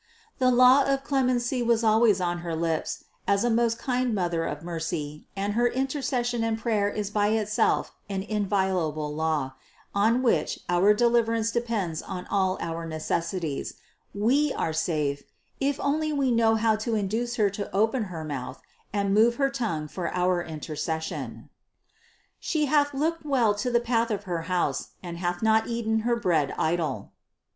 The 0.39 0.49
law 0.49 0.83
of 0.91 1.03
clemency 1.03 1.61
was 1.61 1.83
always 1.83 2.19
on 2.19 2.39
her 2.39 2.55
lips, 2.55 3.03
as 3.27 3.43
a 3.43 3.51
most 3.51 3.77
kind 3.77 4.15
Mother 4.15 4.45
of 4.45 4.63
mercy 4.63 5.27
and 5.35 5.53
her 5.53 5.67
intercession 5.67 6.43
and 6.43 6.57
prayer 6.57 6.89
is 6.89 7.11
by 7.11 7.27
it 7.27 7.47
self 7.47 7.93
an 8.09 8.23
inviolable 8.23 9.13
law, 9.13 9.53
on 9.93 10.23
which 10.23 10.59
our 10.67 10.95
deliverance 10.95 11.51
depends 11.51 12.01
in 12.01 12.25
all 12.31 12.57
our 12.61 12.87
necessities; 12.87 13.75
we 14.15 14.51
are 14.53 14.73
safe, 14.73 15.21
if 15.59 15.79
only 15.79 16.11
we 16.11 16.31
know 16.31 16.55
how 16.55 16.75
to 16.77 16.95
induce 16.95 17.35
Her 17.35 17.51
to 17.51 17.69
open 17.71 18.05
her 18.05 18.23
mouth 18.23 18.59
and 18.91 19.13
move 19.13 19.35
Her 19.35 19.51
tongue 19.51 19.87
for 19.87 20.11
our 20.15 20.43
intercession. 20.43 21.51
798. 22.39 22.39
"She 22.39 22.65
hath 22.65 22.93
looked 22.95 23.23
well 23.23 23.53
to 23.53 23.69
the 23.69 23.79
path 23.79 24.09
of 24.09 24.23
her 24.23 24.41
house, 24.49 24.93
and 25.03 25.19
hath 25.19 25.43
not 25.43 25.67
eaten 25.67 25.99
her 25.99 26.15
bread 26.15 26.55
idle." 26.57 27.11